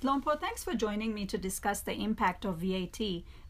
Hlompho, 0.00 0.40
thanks 0.40 0.62
for 0.62 0.74
joining 0.74 1.12
me 1.12 1.26
to 1.26 1.36
discuss 1.36 1.80
the 1.80 1.92
impact 1.92 2.44
of 2.44 2.58
VAT, 2.58 3.00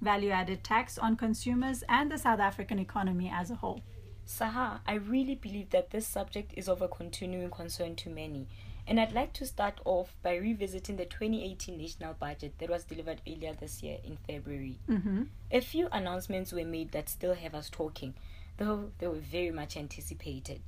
value 0.00 0.30
added 0.30 0.64
tax, 0.64 0.96
on 0.96 1.14
consumers 1.14 1.84
and 1.90 2.10
the 2.10 2.16
South 2.16 2.40
African 2.40 2.78
economy 2.78 3.30
as 3.30 3.50
a 3.50 3.56
whole. 3.56 3.82
Saha, 4.26 4.80
I 4.86 4.94
really 4.94 5.34
believe 5.34 5.68
that 5.70 5.90
this 5.90 6.06
subject 6.06 6.54
is 6.56 6.66
of 6.66 6.80
a 6.80 6.88
continuing 6.88 7.50
concern 7.50 7.96
to 7.96 8.08
many, 8.08 8.48
and 8.86 8.98
I'd 8.98 9.12
like 9.12 9.34
to 9.34 9.44
start 9.44 9.78
off 9.84 10.16
by 10.22 10.36
revisiting 10.36 10.96
the 10.96 11.04
2018 11.04 11.76
national 11.76 12.14
budget 12.14 12.54
that 12.58 12.70
was 12.70 12.84
delivered 12.84 13.20
earlier 13.28 13.52
this 13.52 13.82
year 13.82 13.98
in 14.02 14.16
February. 14.16 14.78
Mm-hmm. 14.88 15.24
A 15.50 15.60
few 15.60 15.88
announcements 15.92 16.54
were 16.54 16.64
made 16.64 16.92
that 16.92 17.10
still 17.10 17.34
have 17.34 17.54
us 17.54 17.68
talking, 17.68 18.14
though 18.56 18.90
they 19.00 19.06
were 19.06 19.16
very 19.16 19.50
much 19.50 19.76
anticipated. 19.76 20.62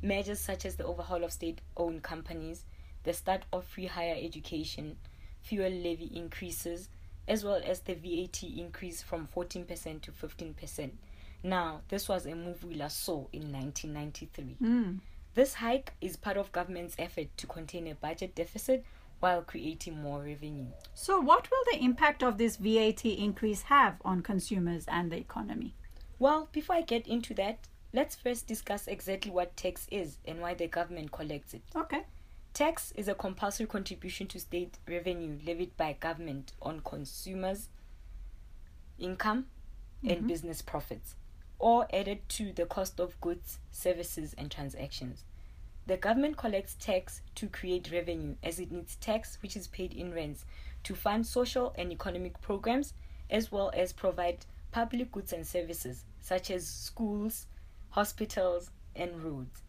Measures 0.00 0.38
such 0.38 0.64
as 0.64 0.76
the 0.76 0.86
overhaul 0.86 1.24
of 1.24 1.32
state 1.32 1.60
owned 1.76 2.04
companies, 2.04 2.64
the 3.02 3.12
start 3.12 3.42
of 3.52 3.64
free 3.64 3.86
higher 3.86 4.16
education, 4.16 4.96
fuel 5.44 5.70
levy 5.70 6.10
increases, 6.14 6.88
as 7.28 7.44
well 7.44 7.60
as 7.64 7.80
the 7.80 7.94
VAT 7.94 8.42
increase 8.42 9.02
from 9.02 9.28
14% 9.28 10.00
to 10.02 10.10
15%. 10.10 10.90
Now, 11.42 11.82
this 11.88 12.08
was 12.08 12.24
a 12.24 12.34
move 12.34 12.64
we 12.64 12.74
last 12.74 13.04
saw 13.04 13.26
in 13.32 13.52
1993. 13.52 14.56
Mm. 14.62 15.00
This 15.34 15.54
hike 15.54 15.92
is 16.00 16.16
part 16.16 16.38
of 16.38 16.50
government's 16.52 16.96
effort 16.98 17.28
to 17.36 17.46
contain 17.46 17.86
a 17.86 17.94
budget 17.94 18.34
deficit 18.34 18.84
while 19.20 19.42
creating 19.42 20.00
more 20.00 20.22
revenue. 20.22 20.68
So, 20.94 21.20
what 21.20 21.50
will 21.50 21.64
the 21.70 21.84
impact 21.84 22.22
of 22.22 22.38
this 22.38 22.56
VAT 22.56 23.04
increase 23.04 23.62
have 23.62 23.96
on 24.04 24.22
consumers 24.22 24.86
and 24.88 25.12
the 25.12 25.18
economy? 25.18 25.74
Well, 26.18 26.48
before 26.52 26.76
I 26.76 26.82
get 26.82 27.06
into 27.06 27.34
that, 27.34 27.58
let's 27.92 28.14
first 28.14 28.46
discuss 28.46 28.86
exactly 28.86 29.30
what 29.30 29.56
tax 29.56 29.86
is 29.90 30.18
and 30.24 30.40
why 30.40 30.54
the 30.54 30.66
government 30.66 31.12
collects 31.12 31.52
it. 31.52 31.62
Okay. 31.76 32.04
Tax 32.54 32.92
is 32.92 33.08
a 33.08 33.16
compulsory 33.16 33.66
contribution 33.66 34.28
to 34.28 34.38
state 34.38 34.78
revenue 34.86 35.40
levied 35.44 35.76
by 35.76 35.94
government 35.94 36.52
on 36.62 36.80
consumers' 36.82 37.68
income 38.96 39.48
and 40.04 40.22
Mhm. 40.22 40.28
business 40.28 40.62
profits, 40.62 41.16
or 41.58 41.88
added 41.92 42.28
to 42.28 42.52
the 42.52 42.64
cost 42.64 43.00
of 43.00 43.20
goods, 43.20 43.58
services, 43.72 44.34
and 44.34 44.52
transactions. 44.52 45.24
The 45.86 45.96
government 45.96 46.36
collects 46.36 46.76
tax 46.78 47.22
to 47.34 47.48
create 47.48 47.90
revenue 47.90 48.36
as 48.40 48.60
it 48.60 48.70
needs 48.70 48.94
tax 48.96 49.42
which 49.42 49.56
is 49.56 49.66
paid 49.66 49.92
in 49.92 50.14
rents 50.14 50.46
to 50.84 50.94
fund 50.94 51.26
social 51.26 51.74
and 51.76 51.90
economic 51.90 52.40
programs 52.40 52.94
as 53.28 53.50
well 53.50 53.72
as 53.74 53.92
provide 53.92 54.46
public 54.70 55.10
goods 55.10 55.32
and 55.32 55.44
services 55.44 56.04
such 56.20 56.52
as 56.52 56.68
schools, 56.68 57.48
hospitals, 57.90 58.70
and 58.94 59.24
roads. 59.24 59.62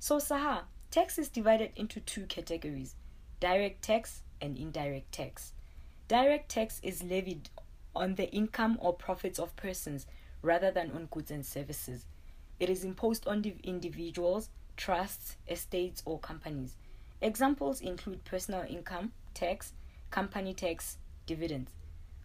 So, 0.00 0.18
Saha, 0.18 0.64
tax 0.94 1.18
is 1.18 1.28
divided 1.28 1.72
into 1.74 1.98
two 1.98 2.24
categories 2.26 2.94
direct 3.40 3.82
tax 3.82 4.22
and 4.40 4.56
indirect 4.56 5.10
tax. 5.10 5.52
Direct 6.06 6.48
tax 6.48 6.78
is 6.84 7.02
levied 7.02 7.50
on 7.96 8.14
the 8.14 8.30
income 8.30 8.78
or 8.80 8.92
profits 8.92 9.40
of 9.40 9.56
persons 9.56 10.06
rather 10.40 10.70
than 10.70 10.92
on 10.92 11.06
goods 11.06 11.32
and 11.32 11.44
services. 11.44 12.06
It 12.60 12.70
is 12.70 12.84
imposed 12.84 13.26
on 13.26 13.44
individuals, 13.64 14.50
trusts, 14.76 15.36
estates, 15.48 16.00
or 16.06 16.20
companies. 16.20 16.76
Examples 17.20 17.80
include 17.80 18.24
personal 18.24 18.62
income 18.62 19.10
tax, 19.34 19.72
company 20.12 20.54
tax, 20.54 20.98
dividends. 21.26 21.72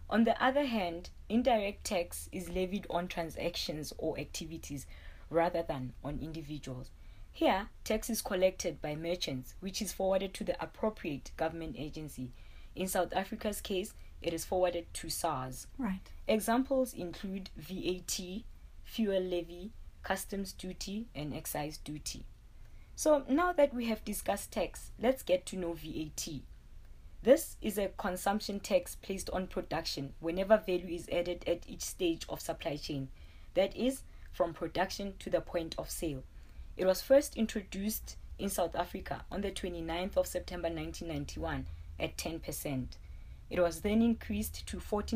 On 0.08 0.22
the 0.22 0.40
other 0.40 0.66
hand, 0.66 1.10
indirect 1.28 1.82
tax 1.82 2.28
is 2.30 2.48
levied 2.48 2.86
on 2.88 3.08
transactions 3.08 3.92
or 3.98 4.16
activities 4.16 4.86
rather 5.28 5.64
than 5.64 5.92
on 6.04 6.20
individuals. 6.22 6.92
Here, 7.32 7.68
tax 7.84 8.10
is 8.10 8.22
collected 8.22 8.82
by 8.82 8.94
merchants, 8.94 9.54
which 9.60 9.80
is 9.80 9.92
forwarded 9.92 10.34
to 10.34 10.44
the 10.44 10.62
appropriate 10.62 11.30
government 11.36 11.76
agency. 11.78 12.32
In 12.74 12.86
South 12.88 13.12
Africa's 13.14 13.60
case, 13.60 13.94
it 14.20 14.34
is 14.34 14.44
forwarded 14.44 14.92
to 14.94 15.08
SARS. 15.08 15.66
Right. 15.78 16.10
Examples 16.28 16.92
include 16.92 17.50
VAT, 17.56 18.20
fuel 18.84 19.22
levy, 19.22 19.72
customs 20.02 20.52
duty, 20.52 21.08
and 21.14 21.34
excise 21.34 21.78
duty. 21.78 22.26
So, 22.94 23.24
now 23.28 23.52
that 23.52 23.72
we 23.72 23.86
have 23.86 24.04
discussed 24.04 24.52
tax, 24.52 24.90
let's 25.00 25.22
get 25.22 25.46
to 25.46 25.56
know 25.56 25.72
VAT. 25.72 26.28
This 27.22 27.56
is 27.62 27.78
a 27.78 27.88
consumption 27.96 28.60
tax 28.60 28.96
placed 28.96 29.30
on 29.30 29.46
production 29.46 30.14
whenever 30.20 30.56
value 30.58 30.94
is 30.94 31.08
added 31.10 31.44
at 31.46 31.68
each 31.68 31.82
stage 31.82 32.26
of 32.28 32.40
supply 32.40 32.76
chain, 32.76 33.08
that 33.54 33.74
is, 33.76 34.02
from 34.32 34.52
production 34.52 35.14
to 35.18 35.30
the 35.30 35.40
point 35.40 35.74
of 35.78 35.90
sale. 35.90 36.24
It 36.80 36.86
was 36.86 37.02
first 37.02 37.36
introduced 37.36 38.16
in 38.38 38.48
South 38.48 38.74
Africa 38.74 39.26
on 39.30 39.42
the 39.42 39.50
29th 39.50 40.16
of 40.16 40.26
September 40.26 40.70
1991 40.70 41.66
at 41.98 42.16
10%. 42.16 42.86
It 43.50 43.60
was 43.60 43.82
then 43.82 44.00
increased 44.00 44.66
to 44.66 44.78
14% 44.78 45.12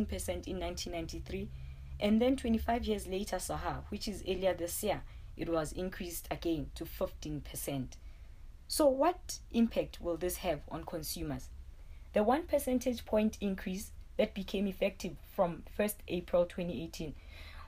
in 0.47 0.61
1993, 0.61 1.49
and 2.01 2.21
then 2.21 2.37
25 2.37 2.85
years 2.85 3.07
later, 3.07 3.37
Saha, 3.37 3.79
which 3.89 4.07
is 4.09 4.23
earlier 4.29 4.53
this 4.53 4.85
year, 4.85 5.05
it 5.39 5.49
was 5.49 5.73
increased 5.73 6.29
again 6.31 6.71
to 6.75 6.85
15%. 6.85 7.93
So, 8.69 8.87
what 8.87 9.39
impact 9.51 10.03
will 10.03 10.19
this 10.19 10.37
have 10.37 10.61
on 10.71 10.85
consumers? 10.85 11.49
The 12.13 12.25
one 12.25 12.43
percentage 12.43 13.07
point 13.07 13.39
increase 13.41 13.91
that 14.19 14.35
became 14.35 14.67
effective 14.67 15.17
from 15.35 15.63
1st 15.79 15.97
April 16.09 16.45
2018 16.45 17.15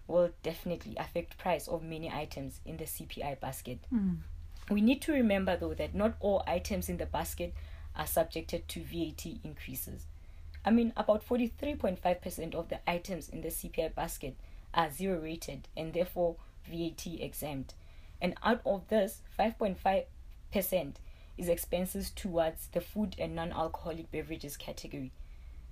will 0.07 0.31
definitely 0.43 0.97
affect 0.97 1.39
price 1.39 1.69
of 1.69 1.83
many 1.83 2.11
items 2.11 2.61
in 2.65 2.77
the 2.77 2.85
CPI 2.85 3.41
basket. 3.41 3.79
Mm. 3.93 4.19
We 4.71 4.81
need 4.81 5.03
to 5.03 5.13
remember 5.13 5.57
though 5.57 5.75
that 5.75 5.95
not 5.95 6.17
all 6.21 6.43
items 6.47 6.89
in 6.89 6.97
the 6.97 7.07
basket 7.07 7.55
are 7.95 8.07
subjected 8.07 8.69
to 8.69 8.81
VAT 8.81 9.27
increases. 9.45 10.07
I 10.65 10.71
mean, 10.71 10.93
about 10.97 11.27
43.5% 11.27 12.55
of 12.55 12.69
the 12.69 12.81
items 12.91 13.29
in 13.29 13.41
the 13.41 13.49
CPI 13.49 13.95
basket 13.95 14.37
are 14.75 14.91
zero 14.91 15.21
rated 15.21 15.69
and 15.77 15.93
therefore 15.93 16.37
VAT 16.69 17.07
exempt. 17.07 17.75
And 18.21 18.35
out 18.43 18.61
of 18.67 18.89
this, 18.89 19.21
5.5% 19.39 20.95
is 21.39 21.49
expenses 21.49 22.11
towards 22.11 22.69
the 22.69 22.81
food 22.81 23.15
and 23.19 23.37
non 23.37 23.53
alcoholic 23.53 24.11
beverages 24.11 24.57
category. 24.57 25.13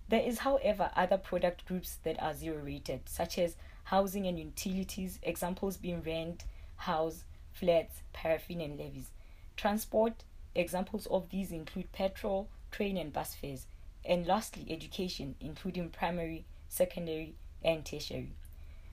There 0.08 0.20
is, 0.20 0.40
however, 0.40 0.90
other 0.94 1.18
product 1.18 1.66
groups 1.66 1.98
that 2.04 2.22
are 2.22 2.34
zero 2.34 2.62
rated, 2.62 3.08
such 3.08 3.38
as 3.38 3.56
housing 3.84 4.26
and 4.26 4.38
utilities, 4.38 5.18
examples 5.22 5.76
being 5.76 6.02
rent, 6.02 6.44
house, 6.76 7.24
flats, 7.52 8.02
paraffin, 8.12 8.60
and 8.60 8.78
levies. 8.78 9.10
Transport, 9.56 10.24
examples 10.54 11.06
of 11.06 11.30
these 11.30 11.52
include 11.52 11.90
petrol, 11.92 12.48
train, 12.70 12.96
and 12.96 13.12
bus 13.12 13.34
fares. 13.34 13.66
And 14.04 14.26
lastly, 14.26 14.66
education, 14.68 15.34
including 15.40 15.90
primary, 15.90 16.44
secondary, 16.68 17.34
and 17.62 17.84
tertiary. 17.84 18.32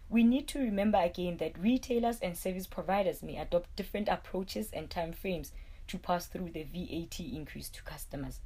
We 0.10 0.24
need 0.24 0.48
to 0.50 0.60
remember 0.60 0.98
again 0.98 1.38
that 1.38 1.58
retailers 1.58 2.20
and 2.20 2.38
service 2.38 2.68
providers 2.68 3.24
may 3.24 3.38
adopt 3.38 3.76
different 3.76 4.10
approaches 4.10 4.70
and 4.74 4.90
timeframes 4.90 5.52
to 5.88 5.98
pass 5.98 6.28
through 6.28 6.52
the 6.52 6.64
VAT 6.64 7.20
increase 7.20 7.70
to 7.70 7.84
customers. 7.84 8.40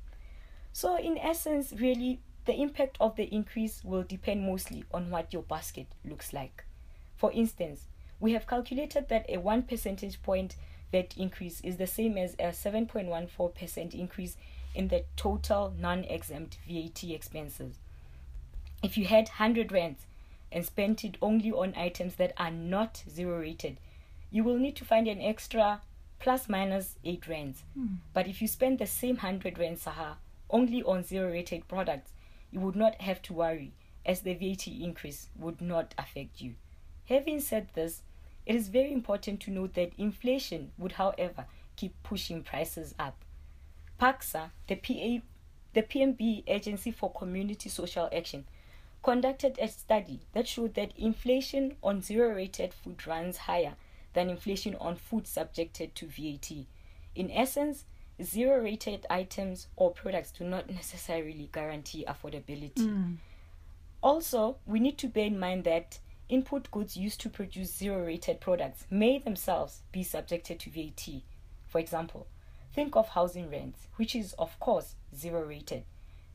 So, 0.73 0.97
in 0.97 1.17
essence, 1.17 1.73
really, 1.73 2.19
the 2.45 2.59
impact 2.61 2.97
of 2.99 3.15
the 3.15 3.33
increase 3.33 3.83
will 3.83 4.03
depend 4.03 4.41
mostly 4.45 4.85
on 4.93 5.09
what 5.09 5.33
your 5.33 5.43
basket 5.43 5.87
looks 6.03 6.33
like. 6.33 6.63
For 7.15 7.31
instance, 7.31 7.87
we 8.19 8.33
have 8.33 8.47
calculated 8.47 9.09
that 9.09 9.25
a 9.29 9.37
1 9.37 9.63
percentage 9.63 10.21
point 10.21 10.55
VAT 10.91 11.15
increase 11.17 11.61
is 11.61 11.77
the 11.77 11.87
same 11.87 12.17
as 12.17 12.33
a 12.35 12.49
7.14% 12.49 13.93
increase 13.93 14.37
in 14.73 14.89
the 14.89 15.03
total 15.15 15.73
non 15.77 16.03
exempt 16.05 16.57
VAT 16.67 17.03
expenses. 17.03 17.79
If 18.83 18.97
you 18.97 19.05
had 19.05 19.29
100 19.29 19.71
rands 19.71 20.05
and 20.51 20.65
spent 20.65 21.03
it 21.03 21.17
only 21.21 21.51
on 21.51 21.73
items 21.75 22.15
that 22.15 22.33
are 22.37 22.51
not 22.51 23.03
zero 23.09 23.39
rated, 23.39 23.77
you 24.31 24.43
will 24.43 24.57
need 24.57 24.75
to 24.75 24.85
find 24.85 25.07
an 25.07 25.21
extra 25.21 25.81
plus 26.19 26.47
minus 26.47 26.95
8 27.03 27.27
rands. 27.27 27.63
Mm. 27.77 27.97
But 28.13 28.27
if 28.27 28.41
you 28.41 28.47
spend 28.47 28.79
the 28.79 28.87
same 28.87 29.15
100 29.15 29.57
rands 29.57 29.85
Saha 29.85 30.15
only 30.49 30.83
on 30.83 31.03
zero 31.03 31.31
rated 31.31 31.67
products, 31.67 32.11
you 32.55 32.61
would 32.61 32.75
not 32.77 33.01
have 33.01 33.21
to 33.21 33.33
worry 33.33 33.73
as 34.05 34.21
the 34.21 34.33
VAT 34.33 34.65
increase 34.65 35.27
would 35.37 35.59
not 35.59 35.93
affect 35.97 36.39
you. 36.39 36.55
Having 37.09 37.41
said 37.41 37.67
this, 37.73 38.01
it 38.45 38.55
is 38.55 38.69
very 38.69 38.93
important 38.93 39.41
to 39.41 39.51
note 39.51 39.73
that 39.73 39.91
inflation 39.97 40.71
would, 40.77 40.93
however, 40.93 41.47
keep 41.75 42.01
pushing 42.01 42.43
prices 42.43 42.95
up. 42.97 43.17
PACSA, 43.99 44.51
the, 44.67 44.75
PA, 44.75 45.25
the 45.73 45.81
PMB 45.81 46.43
Agency 46.47 46.91
for 46.91 47.11
Community 47.11 47.67
Social 47.67 48.07
Action, 48.15 48.45
conducted 49.03 49.59
a 49.59 49.67
study 49.67 50.21
that 50.31 50.47
showed 50.47 50.75
that 50.75 50.93
inflation 50.97 51.75
on 51.83 52.01
zero 52.01 52.33
rated 52.33 52.73
food 52.73 53.05
runs 53.05 53.35
higher 53.35 53.73
than 54.13 54.29
inflation 54.29 54.75
on 54.75 54.95
food 54.95 55.27
subjected 55.27 55.93
to 55.95 56.07
VAT. 56.07 56.51
In 57.15 57.29
essence, 57.31 57.83
zero 58.23 58.63
rated 58.63 59.05
items 59.09 59.67
or 59.75 59.91
products 59.91 60.31
do 60.31 60.43
not 60.43 60.69
necessarily 60.69 61.49
guarantee 61.51 62.05
affordability. 62.07 62.73
Mm. 62.75 63.17
Also, 64.01 64.57
we 64.65 64.79
need 64.79 64.97
to 64.99 65.07
bear 65.07 65.25
in 65.25 65.39
mind 65.39 65.63
that 65.63 65.99
input 66.29 66.69
goods 66.71 66.95
used 66.97 67.19
to 67.21 67.29
produce 67.29 67.75
zero 67.75 68.05
rated 68.05 68.39
products 68.39 68.85
may 68.89 69.17
themselves 69.17 69.81
be 69.91 70.03
subjected 70.03 70.59
to 70.59 70.69
VAT. 70.69 71.21
For 71.67 71.79
example, 71.79 72.27
think 72.73 72.95
of 72.95 73.09
housing 73.09 73.49
rents, 73.49 73.87
which 73.95 74.15
is, 74.15 74.33
of 74.33 74.59
course, 74.59 74.95
zero 75.15 75.43
rated. 75.43 75.83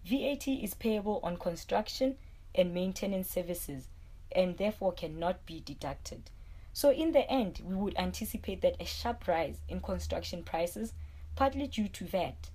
VAT 0.04 0.48
is 0.48 0.74
payable 0.74 1.20
on 1.22 1.36
construction 1.36 2.16
and 2.54 2.74
maintenance 2.74 3.28
services 3.28 3.88
and 4.32 4.56
therefore 4.56 4.92
cannot 4.92 5.44
be 5.46 5.60
deducted. 5.64 6.30
So, 6.72 6.90
in 6.90 7.12
the 7.12 7.28
end, 7.30 7.60
we 7.64 7.74
would 7.74 7.96
anticipate 7.98 8.62
that 8.62 8.80
a 8.80 8.84
sharp 8.84 9.26
rise 9.26 9.60
in 9.68 9.80
construction 9.80 10.44
prices, 10.44 10.92
partly 11.36 11.66
due 11.66 11.88
to 11.88 12.04
that, 12.06 12.50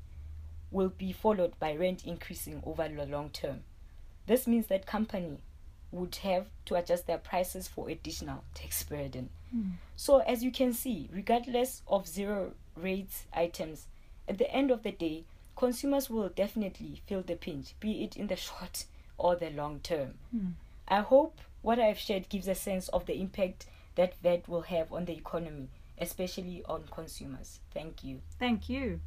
will 0.71 0.89
be 0.89 1.11
followed 1.11 1.57
by 1.59 1.75
rent 1.75 2.05
increasing 2.05 2.61
over 2.65 2.87
the 2.87 3.05
long 3.05 3.29
term. 3.29 3.61
This 4.27 4.47
means 4.47 4.67
that 4.67 4.85
company 4.85 5.37
would 5.91 6.15
have 6.17 6.47
to 6.65 6.75
adjust 6.75 7.07
their 7.07 7.17
prices 7.17 7.67
for 7.67 7.89
additional 7.89 8.43
tax 8.53 8.83
burden. 8.89 9.29
Mm. 9.55 9.73
So, 9.95 10.19
as 10.19 10.43
you 10.43 10.51
can 10.51 10.73
see, 10.73 11.09
regardless 11.13 11.81
of 11.87 12.07
zero 12.07 12.51
rates 12.75 13.25
items, 13.33 13.87
at 14.27 14.37
the 14.37 14.51
end 14.51 14.71
of 14.71 14.83
the 14.83 14.91
day, 14.91 15.23
consumers 15.55 16.09
will 16.09 16.29
definitely 16.29 17.01
feel 17.05 17.21
the 17.21 17.35
pinch, 17.35 17.79
be 17.79 18.03
it 18.03 18.17
in 18.17 18.27
the 18.27 18.35
short 18.47 18.85
or 19.17 19.35
the 19.35 19.49
long 19.49 19.79
term. 19.79 20.15
Mm. 20.35 20.53
I 20.87 20.99
hope 20.99 21.39
what 21.61 21.79
I've 21.79 21.97
shared 21.97 22.29
gives 22.29 22.47
a 22.47 22.55
sense 22.55 22.89
of 22.89 23.05
the 23.05 23.19
impact 23.19 23.65
that 23.95 24.15
VAT 24.21 24.47
will 24.47 24.61
have 24.61 24.91
on 24.91 25.05
the 25.05 25.13
economy, 25.13 25.69
especially 25.99 26.63
on 26.65 26.83
consumers. 26.91 27.59
Thank 27.73 28.03
you. 28.03 28.21
Thank 28.39 28.69
you. 28.69 28.99